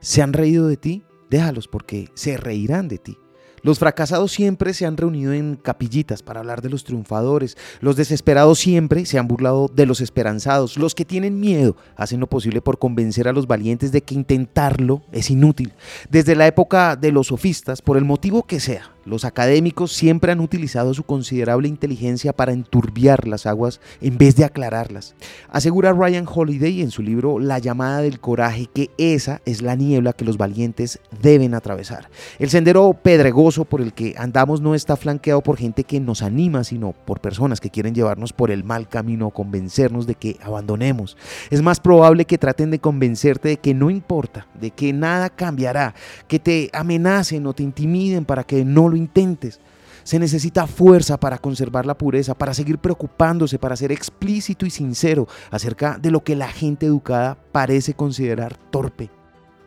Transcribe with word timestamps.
¿Se 0.00 0.22
han 0.22 0.32
reído 0.32 0.66
de 0.68 0.76
ti? 0.76 1.02
Déjalos 1.30 1.68
porque 1.68 2.08
se 2.14 2.36
reirán 2.36 2.88
de 2.88 2.98
ti. 2.98 3.18
Los 3.62 3.80
fracasados 3.80 4.30
siempre 4.30 4.74
se 4.74 4.86
han 4.86 4.96
reunido 4.96 5.32
en 5.32 5.56
capillitas 5.56 6.22
para 6.22 6.38
hablar 6.38 6.62
de 6.62 6.70
los 6.70 6.84
triunfadores. 6.84 7.56
Los 7.80 7.96
desesperados 7.96 8.60
siempre 8.60 9.06
se 9.06 9.18
han 9.18 9.26
burlado 9.26 9.68
de 9.74 9.86
los 9.86 10.00
esperanzados. 10.00 10.76
Los 10.76 10.94
que 10.94 11.04
tienen 11.04 11.40
miedo 11.40 11.76
hacen 11.96 12.20
lo 12.20 12.28
posible 12.28 12.60
por 12.60 12.78
convencer 12.78 13.26
a 13.26 13.32
los 13.32 13.48
valientes 13.48 13.90
de 13.90 14.02
que 14.02 14.14
intentarlo 14.14 15.02
es 15.10 15.30
inútil. 15.30 15.72
Desde 16.10 16.36
la 16.36 16.46
época 16.46 16.94
de 16.94 17.10
los 17.10 17.26
sofistas, 17.26 17.82
por 17.82 17.96
el 17.96 18.04
motivo 18.04 18.44
que 18.44 18.60
sea, 18.60 18.95
los 19.06 19.24
académicos 19.24 19.92
siempre 19.92 20.32
han 20.32 20.40
utilizado 20.40 20.92
su 20.92 21.04
considerable 21.04 21.68
inteligencia 21.68 22.32
para 22.32 22.52
enturbiar 22.52 23.28
las 23.28 23.46
aguas 23.46 23.80
en 24.00 24.18
vez 24.18 24.34
de 24.34 24.44
aclararlas. 24.44 25.14
Asegura 25.48 25.92
Ryan 25.92 26.26
Holiday 26.28 26.82
en 26.82 26.90
su 26.90 27.02
libro 27.02 27.38
La 27.38 27.60
llamada 27.60 28.02
del 28.02 28.18
coraje 28.18 28.66
que 28.66 28.90
esa 28.98 29.40
es 29.44 29.62
la 29.62 29.76
niebla 29.76 30.12
que 30.12 30.24
los 30.24 30.38
valientes 30.38 30.98
deben 31.22 31.54
atravesar. 31.54 32.10
El 32.40 32.50
sendero 32.50 32.92
pedregoso 32.94 33.64
por 33.64 33.80
el 33.80 33.92
que 33.92 34.14
andamos 34.18 34.60
no 34.60 34.74
está 34.74 34.96
flanqueado 34.96 35.40
por 35.40 35.56
gente 35.56 35.84
que 35.84 36.00
nos 36.00 36.22
anima, 36.22 36.64
sino 36.64 36.92
por 36.92 37.20
personas 37.20 37.60
que 37.60 37.70
quieren 37.70 37.94
llevarnos 37.94 38.32
por 38.32 38.50
el 38.50 38.64
mal 38.64 38.88
camino 38.88 39.28
o 39.28 39.30
convencernos 39.30 40.06
de 40.06 40.16
que 40.16 40.36
abandonemos. 40.42 41.16
Es 41.50 41.62
más 41.62 41.78
probable 41.78 42.24
que 42.24 42.38
traten 42.38 42.72
de 42.72 42.80
convencerte 42.80 43.50
de 43.50 43.56
que 43.58 43.72
no 43.72 43.88
importa, 43.88 44.48
de 44.60 44.72
que 44.72 44.92
nada 44.92 45.30
cambiará, 45.30 45.94
que 46.26 46.40
te 46.40 46.70
amenacen 46.72 47.46
o 47.46 47.52
te 47.52 47.62
intimiden 47.62 48.24
para 48.24 48.42
que 48.42 48.64
no 48.64 48.88
lo 48.88 48.95
intentes. 48.96 49.60
Se 50.04 50.18
necesita 50.18 50.66
fuerza 50.66 51.18
para 51.18 51.38
conservar 51.38 51.84
la 51.84 51.98
pureza, 51.98 52.34
para 52.34 52.54
seguir 52.54 52.78
preocupándose, 52.78 53.58
para 53.58 53.76
ser 53.76 53.90
explícito 53.90 54.64
y 54.64 54.70
sincero 54.70 55.26
acerca 55.50 55.98
de 55.98 56.10
lo 56.10 56.22
que 56.22 56.36
la 56.36 56.48
gente 56.48 56.86
educada 56.86 57.36
parece 57.50 57.94
considerar 57.94 58.56
torpe. 58.70 59.10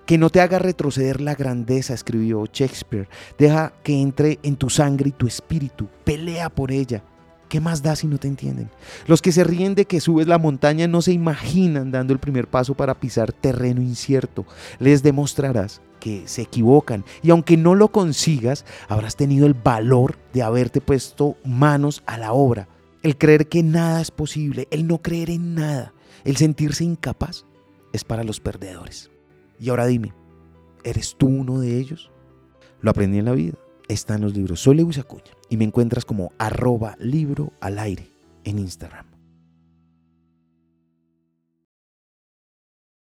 Que 0.06 0.18
no 0.18 0.30
te 0.30 0.42
haga 0.42 0.58
retroceder 0.58 1.22
la 1.22 1.36
grandeza, 1.36 1.94
escribió 1.94 2.46
Shakespeare. 2.46 3.10
Deja 3.38 3.74
que 3.84 4.02
entre 4.02 4.40
en 4.42 4.56
tu 4.56 4.70
sangre 4.70 5.10
y 5.10 5.12
tu 5.12 5.28
espíritu. 5.28 5.88
Pelea 6.04 6.50
por 6.50 6.72
ella. 6.72 7.04
¿Qué 7.50 7.60
más 7.60 7.82
da 7.82 7.96
si 7.96 8.06
no 8.06 8.20
te 8.20 8.28
entienden? 8.28 8.70
Los 9.08 9.24
que 9.24 9.32
se 9.32 9.44
ríen 9.44 9.74
de 9.74 9.86
que 9.86 10.00
subes 10.00 10.28
la 10.28 10.38
montaña 10.38 10.88
no 10.88 11.02
se 11.02 11.14
imaginan 11.14 11.90
dando 11.92 12.14
el 12.14 12.20
primer 12.20 12.48
paso 12.48 12.76
para 12.76 13.00
pisar 13.00 13.34
terreno 13.34 13.82
incierto. 13.82 14.46
Les 14.78 15.02
demostrarás 15.02 15.82
que 16.00 16.28
se 16.28 16.44
equivocan 16.44 17.04
y 17.24 17.32
aunque 17.32 17.58
no 17.58 17.74
lo 17.74 17.92
consigas, 17.92 18.66
habrás 18.88 19.16
tenido 19.16 19.48
el 19.48 19.56
valor 19.56 20.18
de 20.32 20.44
haberte 20.44 20.80
puesto 20.80 21.38
manos 21.44 22.04
a 22.06 22.20
la 22.20 22.34
obra. 22.34 22.68
El 23.02 23.18
creer 23.18 23.48
que 23.48 23.64
nada 23.64 24.00
es 24.00 24.12
posible, 24.12 24.68
el 24.70 24.86
no 24.86 25.02
creer 25.02 25.32
en 25.32 25.56
nada, 25.56 25.94
el 26.26 26.38
sentirse 26.38 26.84
incapaz, 26.84 27.46
es 27.94 28.04
para 28.04 28.24
los 28.24 28.40
perdedores. 28.40 29.10
Y 29.60 29.70
ahora 29.70 29.88
dime, 29.88 30.14
¿eres 30.84 31.16
tú 31.18 31.28
uno 31.28 31.60
de 31.60 31.78
ellos? 31.80 32.12
Lo 32.82 32.92
aprendí 32.92 33.18
en 33.18 33.26
la 33.26 33.32
vida, 33.32 33.56
está 33.90 34.16
en 34.16 34.22
los 34.22 34.34
libros. 34.34 34.62
Soy 34.62 34.78
Lewis 34.78 35.00
Acuña 35.00 35.32
y 35.50 35.58
me 35.58 35.66
encuentras 35.66 36.06
como 36.06 36.32
arroba 36.38 36.96
libro 37.00 37.52
al 37.60 37.80
aire 37.80 38.08
en 38.46 38.60
Instagram. 38.60 39.19